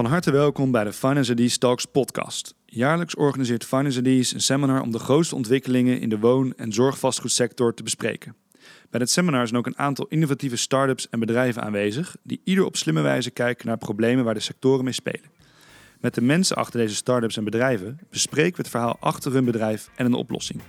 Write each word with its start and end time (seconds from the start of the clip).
Van 0.00 0.10
harte 0.10 0.30
welkom 0.30 0.70
bij 0.70 0.84
de 0.84 0.92
Finance 0.92 1.34
IDs 1.34 1.58
Talks 1.58 1.84
podcast. 1.84 2.54
Jaarlijks 2.66 3.14
organiseert 3.14 3.64
Finance 3.64 4.02
IDs 4.02 4.32
een 4.32 4.40
seminar 4.40 4.82
om 4.82 4.90
de 4.90 4.98
grootste 4.98 5.34
ontwikkelingen 5.34 6.00
in 6.00 6.08
de 6.08 6.18
woon- 6.18 6.54
en 6.56 6.72
zorgvastgoedsector 6.72 7.74
te 7.74 7.82
bespreken. 7.82 8.36
Bij 8.90 9.00
het 9.00 9.10
seminar 9.10 9.46
zijn 9.46 9.58
ook 9.58 9.66
een 9.66 9.78
aantal 9.78 10.06
innovatieve 10.08 10.56
start-ups 10.56 11.08
en 11.08 11.20
bedrijven 11.20 11.62
aanwezig 11.62 12.16
die 12.22 12.40
ieder 12.44 12.64
op 12.64 12.76
slimme 12.76 13.00
wijze 13.00 13.30
kijken 13.30 13.66
naar 13.66 13.78
problemen 13.78 14.24
waar 14.24 14.34
de 14.34 14.40
sectoren 14.40 14.84
mee 14.84 14.92
spelen. 14.92 15.30
Met 15.98 16.14
de 16.14 16.22
mensen 16.22 16.56
achter 16.56 16.80
deze 16.80 16.94
start-ups 16.94 17.36
en 17.36 17.44
bedrijven 17.44 17.98
bespreken 18.10 18.56
we 18.56 18.62
het 18.62 18.70
verhaal 18.70 18.96
achter 19.00 19.32
hun 19.32 19.44
bedrijf 19.44 19.90
en 19.94 20.06
een 20.06 20.14
oplossing. 20.14 20.60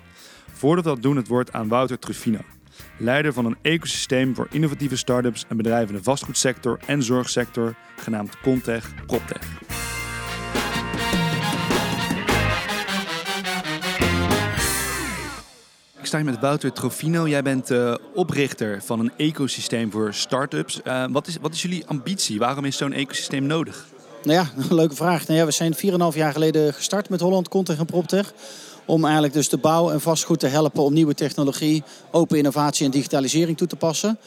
Voordat 0.52 0.84
we 0.84 0.90
dat 0.90 1.02
doen, 1.02 1.16
het 1.16 1.28
woord 1.28 1.54
aan 1.54 1.68
Wouter 1.68 2.00
Truffino, 2.00 2.40
leider 2.98 3.34
van 3.34 3.46
een 3.46 3.58
ecosysteem 3.62 4.36
voor 4.36 4.48
innovatieve 4.52 4.98
start-ups 4.98 5.46
en 5.48 5.58
bedrijven 5.58 5.90
in 5.90 5.96
de 5.96 6.04
vastgoedsector 6.04 6.80
en 6.86 7.04
zorgsector, 7.04 7.76
genaamd 7.96 8.40
Contech 8.42 9.06
PropTech. 9.06 9.60
Ik 16.00 16.08
sta 16.08 16.18
hier 16.18 16.26
met 16.26 16.40
Wouter 16.40 16.72
Trofino. 16.72 17.28
Jij 17.28 17.42
bent 17.42 17.72
uh, 17.72 17.96
oprichter 18.14 18.82
van 18.82 19.00
een 19.00 19.12
ecosysteem 19.18 19.92
voor 19.92 20.14
start-ups. 20.14 20.82
Uh, 20.88 21.06
wat, 21.10 21.28
is, 21.28 21.38
wat 21.42 21.54
is 21.54 21.62
jullie 21.62 21.88
ambitie? 21.88 22.40
Waarom 22.40 22.66
is 22.66 22.78
zo'n 22.78 22.94
ecosysteem 22.94 23.46
nodig? 23.46 23.86
Nou 24.24 24.40
ja, 24.40 24.50
een 24.70 24.76
leuke 24.76 24.96
vraag. 24.96 25.28
Nou 25.28 25.40
ja, 25.40 25.46
we 25.46 25.52
zijn 25.52 25.76
4,5 25.76 26.18
jaar 26.18 26.32
geleden 26.32 26.74
gestart 26.74 27.10
met 27.10 27.20
Holland 27.20 27.48
Contech 27.48 27.78
en 27.78 27.86
PropTech. 27.86 28.34
Om 28.86 29.04
eigenlijk 29.04 29.34
dus 29.34 29.50
de 29.50 29.58
bouw 29.58 29.92
en 29.92 30.02
vastgoed 30.02 30.40
te 30.40 30.48
helpen 30.48 30.84
om 30.84 30.94
nieuwe 30.94 31.14
technologie, 31.14 31.84
open 32.12 32.38
innovatie 32.38 32.86
en 32.86 32.92
digitalisering 32.92 33.58
toe 33.58 33.68
te 33.68 33.76
passen. 33.76 34.20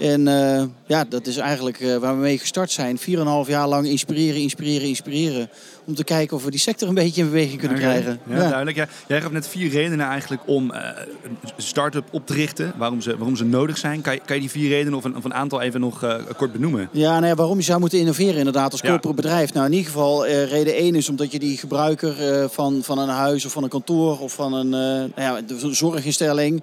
En 0.00 0.26
uh, 0.26 0.62
ja, 0.86 1.04
dat 1.04 1.26
is 1.26 1.36
eigenlijk 1.36 1.80
uh, 1.80 1.96
waar 1.96 2.14
we 2.14 2.20
mee 2.20 2.38
gestart 2.38 2.70
zijn. 2.70 2.98
4,5 2.98 3.04
jaar 3.46 3.68
lang 3.68 3.86
inspireren, 3.86 4.40
inspireren, 4.40 4.88
inspireren. 4.88 5.50
Om 5.84 5.94
te 5.94 6.04
kijken 6.04 6.36
of 6.36 6.44
we 6.44 6.50
die 6.50 6.60
sector 6.60 6.88
een 6.88 6.94
beetje 6.94 7.20
in 7.20 7.26
beweging 7.26 7.58
kunnen 7.58 7.78
okay. 7.78 7.90
krijgen. 7.90 8.20
Ja, 8.28 8.34
ja. 8.36 8.48
duidelijk. 8.48 8.76
Ja. 8.76 8.88
Jij 9.08 9.20
gaf 9.20 9.30
net 9.30 9.48
vier 9.48 9.70
redenen 9.70 10.06
eigenlijk 10.06 10.42
om 10.46 10.70
uh, 10.70 10.78
een 11.22 11.36
start-up 11.56 12.04
op 12.10 12.26
te 12.26 12.32
richten. 12.32 12.72
Waarom 12.76 13.00
ze, 13.00 13.16
waarom 13.16 13.36
ze 13.36 13.44
nodig 13.44 13.78
zijn. 13.78 14.00
Kan 14.00 14.14
je, 14.14 14.20
kan 14.24 14.34
je 14.34 14.40
die 14.40 14.50
vier 14.50 14.68
redenen 14.68 14.98
of 14.98 15.04
een, 15.04 15.16
of 15.16 15.24
een 15.24 15.34
aantal 15.34 15.60
even 15.60 15.80
nog 15.80 16.20
kort 16.36 16.52
benoemen? 16.52 16.88
Ja, 16.92 17.12
nou 17.12 17.26
ja, 17.26 17.34
waarom 17.34 17.56
je 17.56 17.64
zou 17.64 17.80
moeten 17.80 17.98
innoveren 17.98 18.36
inderdaad 18.36 18.72
als 18.72 18.80
corporate 18.80 19.14
bedrijf. 19.14 19.52
Nou, 19.52 19.66
in 19.66 19.72
ieder 19.72 19.86
geval 19.86 20.26
reden 20.26 20.74
één 20.74 20.94
is 20.94 21.08
omdat 21.08 21.32
je 21.32 21.38
die 21.38 21.58
gebruiker 21.58 22.48
van, 22.48 22.80
van 22.82 22.98
een 22.98 23.08
huis 23.08 23.44
of 23.44 23.52
van 23.52 23.62
een 23.62 23.68
kantoor 23.68 24.20
of 24.20 24.32
van 24.32 24.52
een 24.52 24.68
nou 24.68 25.10
ja, 25.16 25.40
zorginstelling 25.70 26.62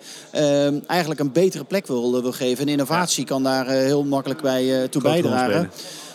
eigenlijk 0.87 1.19
een 1.19 1.31
betere 1.31 1.63
plek 1.63 1.87
wil, 1.87 2.21
wil 2.21 2.31
geven. 2.31 2.65
En 2.65 2.71
innovatie 2.71 3.25
kan 3.27 3.43
daar 3.43 3.67
heel 3.67 4.03
makkelijk 4.03 4.41
bij 4.41 4.87
toe 4.87 5.01
bijdragen. 5.01 5.71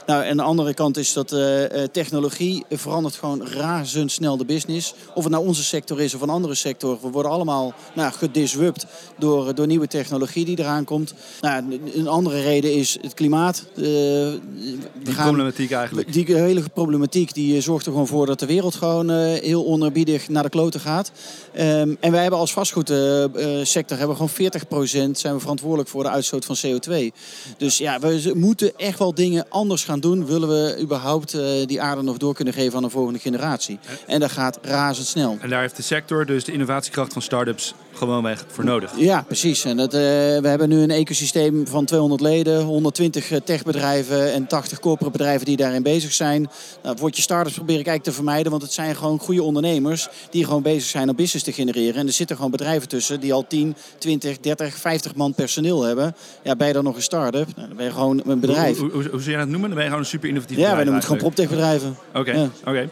Nou, 0.07 0.25
en 0.25 0.37
de 0.37 0.43
andere 0.43 0.75
kant 0.75 0.97
is 0.97 1.13
dat 1.13 1.33
uh, 1.33 1.65
technologie 1.93 2.65
verandert 2.71 3.15
gewoon 3.15 3.47
razendsnel 3.47 4.37
de 4.37 4.45
business. 4.45 4.95
Of 5.15 5.23
het 5.23 5.33
nou 5.33 5.47
onze 5.47 5.65
sector 5.65 6.01
is 6.01 6.15
of 6.15 6.21
een 6.21 6.29
andere 6.29 6.55
sector. 6.55 6.99
We 7.03 7.11
worden 7.11 7.33
allemaal 7.33 7.75
nou, 7.95 8.13
gedisrupt 8.13 8.87
door, 9.19 9.55
door 9.55 9.67
nieuwe 9.67 9.87
technologie 9.87 10.45
die 10.45 10.59
eraan 10.59 10.85
komt. 10.85 11.15
Nou, 11.41 11.81
een 11.95 12.09
andere 12.09 12.41
reden 12.41 12.75
is 12.75 12.99
het 13.01 13.15
klimaat. 13.15 13.65
Uh, 13.75 13.85
die 13.85 15.15
gaan, 15.15 15.25
problematiek 15.27 15.71
eigenlijk. 15.71 16.13
Die 16.13 16.35
hele 16.37 16.63
problematiek 16.75 17.35
die 17.35 17.61
zorgt 17.61 17.87
er 17.87 17.93
gewoon 17.93 18.07
voor 18.07 18.27
dat 18.27 18.39
de 18.39 18.47
wereld 18.47 18.75
gewoon 18.75 19.11
heel 19.11 19.67
onerbiedig 19.67 20.29
naar 20.29 20.43
de 20.43 20.49
kloten 20.49 20.81
gaat. 20.81 21.13
Um, 21.55 21.97
en 22.01 22.11
wij 22.13 22.21
hebben 22.21 22.39
als 22.39 22.53
vastgoedsector 22.53 23.99
hebben 23.99 24.17
gewoon 24.17 24.31
40% 24.31 25.11
zijn 25.11 25.35
we 25.35 25.41
verantwoordelijk 25.41 25.89
voor 25.89 26.03
de 26.03 26.11
uitstoot 26.11 26.45
van 26.45 26.57
CO2. 26.57 27.17
Dus 27.57 27.79
ja, 27.79 27.99
we 27.99 28.33
moeten 28.35 28.73
echt 28.77 28.99
wel 28.99 29.15
dingen 29.15 29.47
anders 29.49 29.85
gaan 29.85 30.01
doen, 30.03 30.27
willen 30.27 30.49
we 30.49 30.79
überhaupt 30.81 31.35
uh, 31.35 31.43
die 31.67 31.81
aarde 31.81 32.03
nog 32.03 32.17
door 32.17 32.35
kunnen 32.35 32.55
geven 32.55 32.77
aan 32.77 32.83
de 32.83 32.91
volgende 32.91 33.19
generatie. 33.19 33.79
En 34.07 34.21
dat 34.21 34.31
gaat 34.31 34.59
razendsnel. 34.63 35.39
En 35.41 35.49
daar 35.49 35.61
heeft 35.61 35.77
de 35.77 35.83
sector, 35.83 36.27
dus 36.27 36.45
de 36.45 36.53
innovatiekracht 36.53 37.13
van 37.13 37.23
start-ups, 37.23 37.75
gewoonweg 37.93 38.45
voor 38.49 38.65
nodig. 38.65 38.93
Ja, 38.97 39.23
precies. 39.23 39.65
En 39.65 39.77
dat, 39.77 39.95
uh, 39.95 40.01
we 40.01 40.49
hebben 40.49 40.69
nu 40.69 40.83
een 40.83 40.91
ecosysteem 40.91 41.67
van 41.67 41.85
200 41.85 42.21
leden, 42.21 42.63
120 42.63 43.31
techbedrijven 43.45 44.33
en 44.33 44.47
80 44.47 44.81
corporate 44.81 45.19
bedrijven 45.19 45.47
die 45.47 45.57
daarin 45.57 45.83
bezig 45.83 46.13
zijn. 46.13 46.51
Nou, 46.83 46.99
voor 46.99 47.11
je 47.13 47.23
start-ups 47.23 47.55
probeer 47.55 47.79
ik 47.79 47.87
eigenlijk 47.87 48.17
te 48.17 48.23
vermijden, 48.23 48.51
want 48.51 48.63
het 48.63 48.73
zijn 48.73 48.97
gewoon 48.97 49.19
goede 49.19 49.43
ondernemers 49.43 50.09
die 50.31 50.45
gewoon 50.45 50.63
bezig 50.63 50.89
zijn 50.89 51.09
om 51.09 51.17
business 51.17 51.45
te 51.45 51.53
genereren. 51.53 52.01
En 52.01 52.07
er 52.07 52.13
zitten 52.13 52.37
gewoon 52.37 52.51
bedrijven 52.51 52.89
tussen 52.89 53.21
die 53.21 53.33
al 53.33 53.47
10, 53.47 53.77
20, 53.99 54.39
30, 54.41 54.75
50 54.75 55.15
man 55.15 55.35
personeel 55.35 55.83
hebben. 55.83 56.15
Ja, 56.43 56.57
ben 56.57 56.67
je 56.67 56.73
dan 56.73 56.85
nog 56.85 56.97
een 56.97 57.03
start-up? 57.03 57.57
Nou, 57.57 57.69
dan 57.69 57.77
ben 57.77 57.87
je 57.87 57.93
gewoon 57.93 58.23
een 58.25 58.41
bedrijf. 58.41 58.79
Hoe, 58.79 58.91
hoe, 58.91 59.03
hoe, 59.03 59.11
hoe 59.11 59.21
zou 59.21 59.31
je 59.31 59.37
dat 59.37 59.49
noemen? 59.49 59.75
Je 59.83 59.89
gewoon 59.89 60.05
een 60.05 60.11
super 60.11 60.29
innovatief 60.29 60.57
ja, 60.57 60.63
bedrijf. 60.63 60.85
wij 60.85 60.85
noemen 60.85 61.03
het 61.03 61.21
gewoon 61.21 61.33
proptech-bedrijven. 61.33 61.97
Oké, 62.09 62.19
okay, 62.19 62.35
ja. 62.35 62.51
okay. 62.61 62.89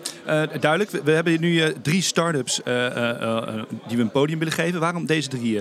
uh, 0.52 0.60
duidelijk. 0.60 0.90
We, 0.90 1.00
we 1.04 1.10
hebben 1.10 1.40
nu 1.40 1.52
uh, 1.52 1.66
drie 1.82 2.02
start-ups 2.02 2.60
uh, 2.64 2.74
die 3.88 3.96
we 3.96 4.02
een 4.02 4.10
podium 4.10 4.38
willen 4.38 4.54
geven. 4.54 4.80
Waarom 4.80 5.06
deze 5.06 5.28
drie? 5.28 5.60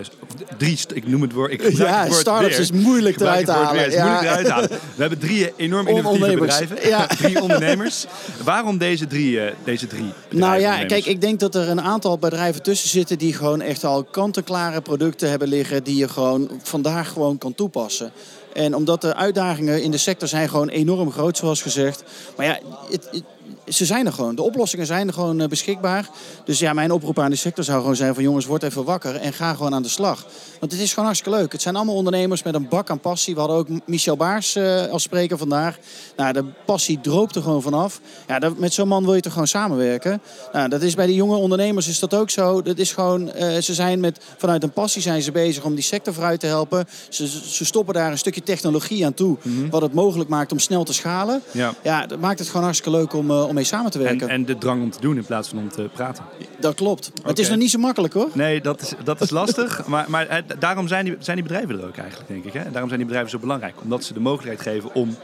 drie 0.58 0.80
ik 0.94 1.08
noem 1.08 1.22
het 1.22 1.34
woord. 1.34 1.52
Ik 1.52 1.78
ja, 1.78 2.04
het 2.04 2.14
start-ups 2.14 2.60
is 2.60 2.72
moeilijk 2.72 3.20
eruit 3.20 3.46
te 3.46 3.52
halen. 3.52 3.86
Is 3.86 3.94
ja. 3.94 4.04
moeilijk 4.04 4.28
eruit 4.28 4.46
te 4.46 4.52
halen. 4.52 4.70
We 4.70 5.02
hebben 5.02 5.20
drie 5.20 5.54
enorm 5.56 5.88
innovatieve 5.98 6.38
bedrijven. 6.38 6.90
Ja. 6.90 7.08
drie 7.22 7.42
ondernemers. 7.42 8.06
Waarom 8.44 8.78
deze 8.78 9.08
drie, 9.08 9.40
deze 9.64 9.88
drie 9.88 10.14
Nou 10.30 10.60
ja, 10.60 10.86
kijk, 10.86 11.06
ik 11.06 11.22
denk 11.22 11.40
dat 11.40 11.56
er 11.56 11.70
een 11.70 11.82
aantal 11.82 12.18
bedrijven 12.18 12.62
tussen 12.62 12.90
zitten 12.90 13.18
die 13.18 13.34
gewoon 13.34 13.62
echt 13.62 13.84
al 13.84 14.04
kant-en-klare 14.04 14.82
producten 14.82 15.30
hebben 15.30 15.48
liggen 15.48 15.84
die 15.84 15.96
je 15.96 16.08
gewoon 16.08 16.50
vandaag 16.64 17.10
gewoon 17.10 17.38
kan 17.38 17.56
toepassen. 17.56 18.12
En 18.54 18.76
omdat 18.76 19.02
de 19.02 19.16
uitdagingen 19.16 19.84
in 19.84 19.92
de 19.92 19.98
sector 19.98 20.28
zijn 20.28 20.50
gewoon 20.50 20.70
enorm 20.70 21.12
groot, 21.12 21.38
zoals 21.38 21.62
gezegd. 21.62 22.04
Maar 22.38 22.46
ja, 22.46 22.60
het, 22.90 23.24
ze 23.68 23.86
zijn 23.86 24.06
er 24.06 24.14
gewoon. 24.14 24.36
De 24.36 24.42
oplossingen 24.42 24.86
zijn 24.86 25.08
er 25.08 25.14
gewoon 25.14 25.48
beschikbaar. 25.48 26.10
Dus 26.46 26.60
ja, 26.60 26.74
mijn 26.74 26.92
oproep 26.92 27.20
aan 27.20 27.30
de 27.30 27.36
sector 27.36 27.64
zou 27.64 27.80
gewoon 27.80 27.96
zijn 27.96 28.14
van 28.14 28.24
jongens, 28.24 28.46
word 28.46 28.64
even 28.64 28.84
wakker 28.84 29.16
en 29.16 29.34
ga 29.34 29.54
gewoon 29.54 29.74
aan 29.74 29.82
de 29.82 29.90
slag. 29.90 30.26
Want 30.60 30.72
het 30.72 30.82
is 30.82 30.90
gewoon 30.90 31.06
hartstikke 31.06 31.38
leuk. 31.38 31.52
Het 31.52 31.62
zijn 31.62 31.76
allemaal 31.76 31.96
ondernemers 31.96 32.44
met 32.44 32.54
een 32.54 32.68
bak 32.68 32.90
aan 32.90 33.00
passie. 33.00 33.34
We 33.34 33.40
hadden 33.40 33.58
ook 33.58 33.68
Michel 33.86 34.18
Baars 34.18 34.56
uh, 34.56 34.86
als 34.86 35.04
spreker 35.04 35.38
vandaag. 35.38 35.78
Nou, 36.16 36.34
de 36.34 36.46
passie 36.66 37.02
droopt 37.02 37.36
er 37.36 37.42
gewoon 37.42 37.62
vanaf. 37.62 38.02
Ja, 38.28 38.40
dat, 38.40 38.58
met 38.58 38.74
zo'n 38.74 38.88
man 38.88 39.06
wil 39.06 39.16
je 39.16 39.22
toch 39.22 39.32
gewoon 39.32 39.48
samenwerken. 39.48 40.22
Nou, 40.54 40.70
dat 40.70 40.82
is 40.82 40.96
bij 40.96 41.06
die 41.06 41.16
jonge 41.16 41.36
ondernemers 41.36 41.88
is 41.88 42.00
dat 42.00 42.14
ook 42.14 42.30
zo. 42.30 42.62
Dat 42.62 42.78
is 42.78 42.92
gewoon, 42.92 43.32
uh, 43.40 43.58
ze 43.58 43.74
zijn 43.74 44.00
met, 44.00 44.20
vanuit 44.38 44.64
een 44.64 44.72
passie 44.72 45.02
zijn 45.02 45.22
ze 45.22 45.32
bezig 45.32 45.64
om 45.64 45.76
die 45.76 45.84
sector 45.84 46.14
vooruit 46.14 46.40
te 46.40 46.48
helpen. 46.48 46.88
Ze, 47.10 47.28
ze 47.28 47.66
stoppen 47.66 47.94
daar 47.94 48.12
een 48.12 48.18
stukje 48.18 48.44
technologie 48.44 49.06
aan 49.06 49.14
toe. 49.14 49.38
Mm 49.42 49.58
-hmm. 49.58 49.70
Wat 49.70 49.82
het 49.82 49.94
mogelijk 49.94 50.30
maakt 50.30 50.52
om 50.52 50.60
snel 50.60 50.84
te 50.84 50.94
schalen. 50.94 51.42
Ja, 51.52 51.74
ja 51.84 52.06
dat 52.06 52.20
maakt 52.20 52.40
het 52.40 52.48
gewoon 52.48 52.64
hartstikke 52.64 52.98
leuk 52.98 53.14
om, 53.14 53.32
om 53.48 53.54
mee 53.54 53.64
samen 53.64 53.92
te 53.92 54.00
werken. 54.00 54.28
En, 54.28 54.36
en 54.36 54.46
de 54.46 54.58
drang 54.58 54.82
om 54.82 54.92
te 54.92 55.02
doen 55.02 55.18
in 55.18 55.26
plaats 55.26 55.50
van 55.50 55.58
om 55.58 55.70
te 55.70 55.90
praten. 55.94 56.24
Dat 56.60 56.76
klopt. 56.76 57.10
Maar 57.10 57.20
okay. 57.20 57.30
het 57.30 57.40
is 57.40 57.50
nog 57.50 57.58
niet 57.58 57.72
zo 57.72 57.80
makkelijk 57.80 58.14
hoor. 58.14 58.30
Nee, 58.34 58.62
dat 58.62 58.82
is, 58.82 58.94
dat 59.04 59.22
is 59.22 59.30
lastig. 59.30 59.82
maar, 59.88 60.06
maar 60.10 60.44
daarom 60.60 60.88
zijn 60.88 61.06
die, 61.06 61.16
zijn 61.20 61.38
die 61.38 61.46
bedrijven 61.46 61.80
er 61.80 61.88
ook 61.88 61.98
eigenlijk, 61.98 62.28
denk 62.30 62.46
ik. 62.46 62.54
Hè? 62.54 62.64
Daarom 62.64 62.88
zijn 62.88 62.98
die 63.00 63.06
bedrijven 63.06 63.30
zo 63.30 63.40
belangrijk. 63.40 63.76
Omdat 63.82 64.04
ze 64.04 64.14
de 64.14 64.20
mogelijkheid 64.20 64.62
geven 64.62 64.94
om 64.94 65.16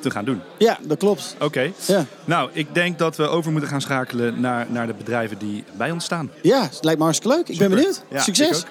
te 0.00 0.10
gaan 0.10 0.24
doen. 0.24 0.40
Ja, 0.58 0.78
dat 0.82 0.98
klopt. 0.98 1.34
Oké. 1.34 1.44
Okay. 1.44 1.72
Ja. 1.86 2.04
Nou, 2.24 2.50
ik 2.52 2.74
denk 2.74 2.98
dat 2.98 3.16
we 3.16 3.28
over 3.28 3.52
moeten 3.52 3.70
gaan 3.70 3.80
schakelen 3.80 4.40
naar, 4.40 4.66
naar 4.70 4.86
de 4.86 4.94
bedrijven 4.94 5.38
die 5.38 5.64
bij 5.76 5.90
ons 5.90 6.04
staan. 6.04 6.30
Ja, 6.42 6.62
het 6.62 6.78
lijkt 6.80 6.98
me 6.98 7.04
hartstikke 7.04 7.36
leuk. 7.36 7.48
Ik 7.48 7.54
Super. 7.54 7.68
ben 7.68 7.76
benieuwd. 7.76 8.04
Ja, 8.10 8.20
Succes. 8.20 8.64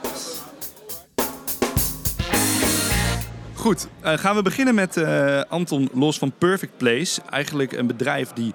Goed, 3.59 3.87
uh, 4.03 4.17
gaan 4.17 4.35
we 4.35 4.41
beginnen 4.41 4.75
met 4.75 4.97
uh, 4.97 5.41
Anton 5.41 5.89
Los 5.93 6.17
van 6.17 6.31
Perfect 6.37 6.77
Place. 6.77 7.21
Eigenlijk 7.29 7.71
een 7.71 7.87
bedrijf 7.87 8.33
die 8.33 8.53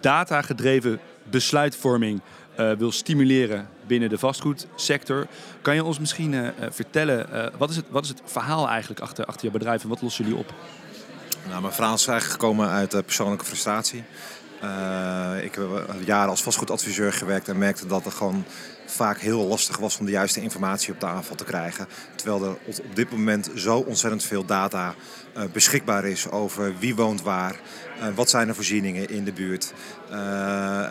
datagedreven 0.00 1.00
besluitvorming 1.30 2.20
uh, 2.60 2.72
wil 2.72 2.92
stimuleren 2.92 3.68
binnen 3.86 4.08
de 4.08 4.18
vastgoedsector. 4.18 5.26
Kan 5.62 5.74
je 5.74 5.84
ons 5.84 5.98
misschien 5.98 6.52
vertellen, 6.70 7.26
wat, 7.58 7.70
is 7.70 7.76
het, 7.76 7.84
wat 7.88 8.02
is 8.02 8.08
het 8.08 8.22
verhaal 8.24 8.68
eigenlijk 8.68 9.00
achter, 9.00 9.24
achter 9.24 9.46
je 9.46 9.52
bedrijf 9.52 9.82
en 9.82 9.88
wat 9.88 10.02
lossen 10.02 10.24
jullie 10.24 10.38
op? 10.38 10.54
Nou, 11.48 11.60
mijn 11.60 11.72
verhaal 11.72 11.94
is 11.94 12.06
eigenlijk 12.06 12.40
gekomen 12.40 12.68
uit 12.68 13.04
persoonlijke 13.04 13.44
frustratie. 13.44 14.04
Ik 15.42 15.54
heb 15.54 15.66
jaren 16.04 16.30
als 16.30 16.42
vastgoedadviseur 16.42 17.12
gewerkt 17.12 17.48
en 17.48 17.58
merkte 17.58 17.86
dat 17.86 18.04
er 18.04 18.12
gewoon 18.12 18.44
vaak 18.86 19.18
heel 19.18 19.46
lastig 19.46 19.76
was 19.76 19.98
om 19.98 20.04
de 20.04 20.10
juiste 20.10 20.40
informatie 20.40 20.92
op 20.92 20.98
tafel 20.98 21.34
te 21.34 21.44
krijgen. 21.44 21.86
Terwijl 22.14 22.44
er 22.44 22.56
op 22.82 22.96
dit 22.96 23.10
moment 23.10 23.50
zo 23.56 23.78
ontzettend 23.78 24.24
veel 24.24 24.44
data 24.44 24.94
uh, 25.36 25.42
beschikbaar 25.52 26.04
is 26.04 26.30
over 26.30 26.78
wie 26.78 26.94
woont 26.94 27.22
waar, 27.22 27.56
uh, 28.00 28.06
wat 28.14 28.30
zijn 28.30 28.46
de 28.46 28.54
voorzieningen 28.54 29.08
in 29.08 29.24
de 29.24 29.32
buurt, 29.32 29.72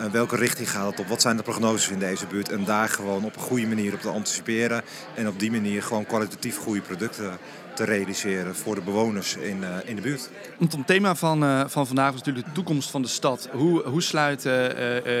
en 0.00 0.12
welke 0.12 0.36
richting 0.36 0.70
gaat 0.70 0.90
het 0.90 1.00
op, 1.00 1.06
wat 1.06 1.22
zijn 1.22 1.36
de 1.36 1.42
prognoses 1.42 1.88
in 1.88 1.98
deze 1.98 2.26
buurt. 2.26 2.50
En 2.50 2.64
daar 2.64 2.88
gewoon 2.88 3.24
op 3.24 3.36
een 3.36 3.42
goede 3.42 3.66
manier 3.66 3.94
op 3.94 4.00
te 4.00 4.08
anticiperen 4.08 4.82
en 5.14 5.28
op 5.28 5.38
die 5.38 5.50
manier 5.50 5.82
gewoon 5.82 6.06
kwalitatief 6.06 6.58
goede 6.58 6.80
producten 6.80 7.38
te 7.78 7.84
realiseren 7.84 8.54
voor 8.54 8.74
de 8.74 8.80
bewoners 8.80 9.36
in, 9.36 9.64
in 9.84 9.96
de 9.96 10.02
buurt. 10.02 10.30
Want 10.58 10.72
het 10.72 10.86
thema 10.86 11.14
van, 11.14 11.70
van 11.70 11.86
vandaag 11.86 12.12
is 12.12 12.18
natuurlijk 12.18 12.46
de 12.46 12.52
toekomst 12.52 12.90
van 12.90 13.02
de 13.02 13.08
stad. 13.08 13.48
Hoe, 13.52 13.82
hoe 13.82 14.02
sluit 14.02 14.48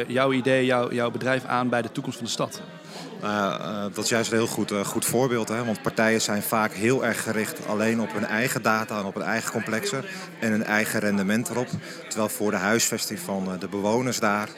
jouw 0.06 0.32
idee, 0.32 0.64
jouw, 0.64 0.92
jouw 0.92 1.10
bedrijf 1.10 1.44
aan 1.44 1.68
bij 1.68 1.82
de 1.82 1.92
toekomst 1.92 2.18
van 2.18 2.26
de 2.26 2.32
stad? 2.32 2.60
Uh, 3.22 3.82
dat 3.94 4.04
is 4.04 4.10
juist 4.10 4.30
een 4.30 4.38
heel 4.38 4.46
goed, 4.46 4.72
uh, 4.72 4.84
goed 4.84 5.04
voorbeeld. 5.04 5.48
Hè? 5.48 5.64
Want 5.64 5.82
partijen 5.82 6.20
zijn 6.20 6.42
vaak 6.42 6.72
heel 6.72 7.04
erg 7.04 7.22
gericht 7.22 7.66
alleen 7.66 8.00
op 8.00 8.12
hun 8.12 8.24
eigen 8.24 8.62
data 8.62 8.98
en 8.98 9.04
op 9.04 9.14
hun 9.14 9.22
eigen 9.22 9.50
complexen 9.50 10.04
en 10.40 10.50
hun 10.50 10.64
eigen 10.64 11.00
rendement 11.00 11.48
erop. 11.48 11.68
Terwijl 12.08 12.28
voor 12.28 12.50
de 12.50 12.56
huisvesting 12.56 13.18
van 13.18 13.56
de 13.58 13.68
bewoners 13.68 14.18
daar 14.18 14.48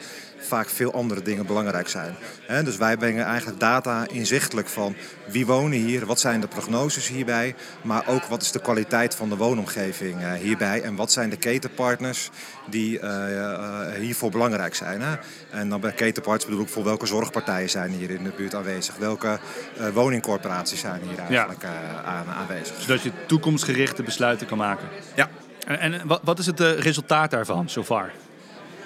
vaak 0.51 0.69
veel 0.69 0.93
andere 0.93 1.21
dingen 1.21 1.45
belangrijk 1.45 1.87
zijn. 1.87 2.15
dus 2.63 2.77
wij 2.77 2.97
brengen 2.97 3.25
eigenlijk 3.25 3.59
data 3.59 4.07
inzichtelijk 4.07 4.67
van 4.67 4.95
wie 5.27 5.45
wonen 5.45 5.79
hier, 5.79 6.05
wat 6.05 6.19
zijn 6.19 6.41
de 6.41 6.47
prognoses 6.47 7.07
hierbij, 7.07 7.55
maar 7.81 8.07
ook 8.07 8.23
wat 8.23 8.41
is 8.41 8.51
de 8.51 8.61
kwaliteit 8.61 9.15
van 9.15 9.29
de 9.29 9.35
woonomgeving 9.35 10.21
eh, 10.21 10.33
hierbij 10.33 10.81
en 10.81 10.95
wat 10.95 11.11
zijn 11.11 11.29
de 11.29 11.37
ketenpartners 11.37 12.29
die 12.69 12.99
eh, 12.99 13.37
eh, 13.37 13.99
hiervoor 13.99 14.31
belangrijk 14.31 14.75
zijn. 14.75 15.01
En 15.49 15.69
dan 15.69 15.81
bij 15.81 15.91
ketenpartners 15.91 16.49
bedoel 16.49 16.65
ik 16.65 16.69
voor 16.71 16.83
welke 16.83 17.05
zorgpartijen 17.05 17.69
zijn 17.69 17.91
hier 17.91 18.09
in 18.09 18.23
de 18.23 18.33
buurt 18.37 18.55
aanwezig, 18.55 18.95
welke 18.97 19.39
woningcorporaties 19.93 20.79
zijn 20.79 21.01
hier 21.09 21.19
eigenlijk 21.19 21.63
aan, 22.05 22.27
aanwezig. 22.27 22.75
Zodat 22.79 23.01
je 23.01 23.11
toekomstgerichte 23.25 24.03
besluiten 24.03 24.47
kan 24.47 24.57
maken. 24.57 24.87
Ja. 25.15 25.29
En, 25.65 25.79
en 25.79 26.01
wat 26.23 26.39
is 26.39 26.45
het 26.45 26.59
resultaat 26.59 27.31
daarvan, 27.31 27.69
zo 27.69 27.83
far? 27.83 28.11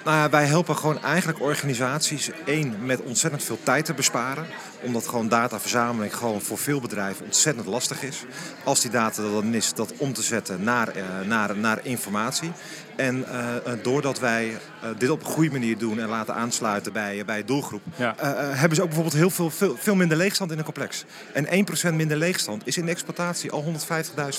Nou 0.06 0.18
ja, 0.18 0.30
wij 0.30 0.44
helpen 0.44 0.76
gewoon 0.76 1.02
eigenlijk 1.02 1.40
organisaties, 1.40 2.30
één, 2.44 2.84
met 2.84 3.02
ontzettend 3.02 3.44
veel 3.44 3.58
tijd 3.62 3.84
te 3.84 3.94
besparen. 3.94 4.46
Omdat 4.82 5.08
gewoon 5.08 5.28
dataverzameling 5.28 6.16
gewoon 6.16 6.40
voor 6.40 6.58
veel 6.58 6.80
bedrijven 6.80 7.24
ontzettend 7.24 7.66
lastig 7.66 8.02
is. 8.02 8.24
Als 8.64 8.80
die 8.80 8.90
data 8.90 9.22
er 9.22 9.30
dan 9.30 9.54
is, 9.54 9.74
dat 9.74 9.92
om 9.96 10.12
te 10.12 10.22
zetten 10.22 10.64
naar, 10.64 10.96
uh, 10.96 11.02
naar, 11.24 11.56
naar 11.56 11.78
informatie. 11.82 12.52
En 12.96 13.18
uh, 13.18 13.72
doordat 13.82 14.18
wij 14.18 14.48
uh, 14.48 14.90
dit 14.98 15.10
op 15.10 15.20
een 15.20 15.26
goede 15.26 15.50
manier 15.50 15.78
doen 15.78 16.00
en 16.00 16.08
laten 16.08 16.34
aansluiten 16.34 16.92
bij, 16.92 17.24
bij 17.24 17.44
doelgroep, 17.44 17.82
ja. 17.96 18.14
hebben 18.54 18.76
ze 18.76 18.82
ook 18.82 18.88
bijvoorbeeld 18.88 19.16
heel 19.16 19.30
veel, 19.30 19.50
veel, 19.50 19.76
veel 19.76 19.94
minder 19.94 20.16
leegstand 20.16 20.50
in 20.52 20.58
een 20.58 20.64
complex. 20.64 21.04
En 21.32 21.66
1% 21.90 21.94
minder 21.94 22.16
leegstand 22.16 22.66
is 22.66 22.76
in 22.76 22.84
de 22.84 22.90
exploitatie 22.90 23.50
al 23.50 23.64
150.000 23.64 23.72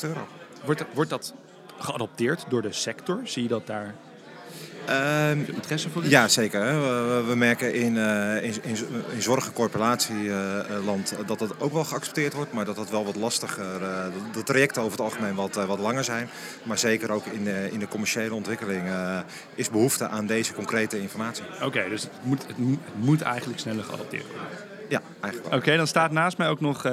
euro. 0.02 0.28
Wordt, 0.66 0.84
wordt 0.94 1.10
dat 1.10 1.34
geadopteerd 1.78 2.46
door 2.50 2.62
de 2.62 2.74
sector? 2.74 3.20
Zie 3.24 3.44
je 3.44 3.50
dat 3.50 3.68
daar 3.68 3.94
Um, 4.89 5.45
interesse 5.54 5.89
voor 5.89 6.06
Ja, 6.06 6.28
zeker. 6.28 6.62
We, 6.62 7.24
we, 7.28 7.36
merken 7.36 7.74
in, 7.74 7.95
uh, 7.95 8.44
in, 8.44 8.54
in, 8.63 8.78
in 9.13 9.22
zorg- 9.22 9.45
en 9.45 9.54
corporatieland 9.54 11.13
uh, 11.13 11.28
dat 11.28 11.39
dat 11.39 11.60
ook 11.60 11.74
wel 11.74 11.84
geaccepteerd 11.84 12.34
wordt, 12.34 12.54
maar 12.54 12.66
dat 12.66 12.75
dat 12.75 12.89
wel 12.89 13.06
wat 13.06 13.16
lastiger, 13.16 13.81
uh, 13.81 14.06
de 14.34 14.44
trajecten 14.44 14.81
over 14.81 14.98
het 14.98 15.01
algemeen 15.01 15.36
wat, 15.36 15.56
wat 15.56 15.80
langer 15.80 16.04
zijn. 16.04 16.30
Maar 16.63 16.78
zeker 16.78 17.12
ook 17.12 17.25
in 17.25 17.44
de, 17.44 17.68
in 17.72 17.80
de 17.80 17.88
commerciële 17.88 18.34
ontwikkeling 18.34 18.84
is 19.56 19.69
behoefte 19.69 20.07
aan 20.07 20.25
deze 20.25 20.54
concrete 20.54 21.01
informatie. 21.01 21.44
Oké, 21.63 21.89
dus 21.89 22.01
het 22.01 22.12
moet, 22.24 22.48
het 22.48 22.57
moet 22.95 23.22
eigenlijk 23.22 23.60
sneller 23.60 23.84
geadopteerd 23.84 24.25
worden. 24.25 24.48
Ja, 24.89 25.01
eigenlijk 25.22 25.56
Oké, 25.56 25.78
dan 25.78 25.88
staat 25.88 26.12
naast 26.12 26.38
mij 26.38 26.50
ook 26.50 26.62
nog 26.62 26.86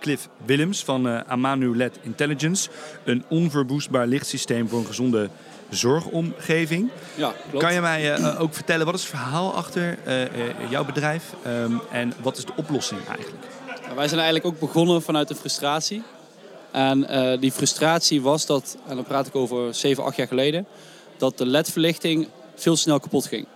Cliff 0.00 0.28
Willems 0.44 0.84
van 0.84 1.26
Amanu 1.26 1.76
LED 1.76 1.98
Intelligence. 2.02 2.70
Een 3.04 3.24
onverwoestbaar 3.28 4.06
lichtsysteem 4.06 4.68
voor 4.68 4.78
een 4.78 4.86
gezonde 4.86 5.30
zorgomgeving. 5.76 6.90
Ja, 7.14 7.34
klopt. 7.50 7.64
Kan 7.64 7.74
je 7.74 7.80
mij 7.80 8.18
uh, 8.18 8.40
ook 8.40 8.54
vertellen, 8.54 8.86
wat 8.86 8.94
is 8.94 9.00
het 9.00 9.10
verhaal 9.10 9.54
achter 9.54 9.98
uh, 10.06 10.70
jouw 10.70 10.84
bedrijf 10.84 11.34
um, 11.46 11.80
en 11.90 12.12
wat 12.22 12.36
is 12.36 12.44
de 12.44 12.52
oplossing 12.56 13.00
eigenlijk? 13.06 13.44
Ja, 13.88 13.94
wij 13.94 14.08
zijn 14.08 14.20
eigenlijk 14.20 14.54
ook 14.54 14.60
begonnen 14.60 15.02
vanuit 15.02 15.28
de 15.28 15.34
frustratie. 15.34 16.02
En 16.70 17.06
die 17.40 17.52
frustratie 17.52 18.22
was 18.22 18.46
dat, 18.46 18.76
en 18.88 18.96
dan 18.96 19.04
praat 19.04 19.26
ik 19.26 19.36
over 19.36 19.74
7, 19.74 20.04
8 20.04 20.16
jaar 20.16 20.26
geleden, 20.26 20.66
dat 21.16 21.38
de 21.38 21.46
ledverlichting 21.46 22.28
veel 22.54 22.76
snel 22.76 23.00
kapot 23.00 23.26
ging. 23.26 23.46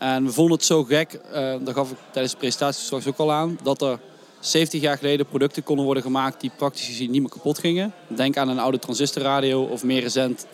En 0.00 0.24
we 0.24 0.32
vonden 0.32 0.56
het 0.56 0.64
zo 0.64 0.84
gek, 0.84 1.20
uh, 1.34 1.54
dat 1.60 1.74
gaf 1.74 1.90
ik 1.90 1.96
tijdens 2.10 2.32
de 2.32 2.38
presentatie 2.38 2.84
straks 2.84 3.06
ook 3.06 3.16
al 3.16 3.32
aan, 3.32 3.58
dat 3.62 3.82
er 3.82 3.98
70 4.40 4.80
jaar 4.80 4.96
geleden 4.96 5.26
producten 5.26 5.62
konden 5.62 5.84
worden 5.84 6.02
gemaakt 6.02 6.40
die 6.40 6.50
praktisch 6.56 6.86
gezien 6.86 7.10
niet 7.10 7.20
meer 7.20 7.30
kapot 7.30 7.58
gingen. 7.58 7.92
Denk 8.06 8.36
aan 8.36 8.48
een 8.48 8.58
oude 8.58 8.78
transistorradio 8.78 9.62
of 9.62 9.84
meer 9.84 10.02
recent 10.02 10.46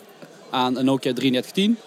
aan 0.49 0.77
een 0.77 0.85
Nokia 0.85 1.13
3310. 1.13 1.77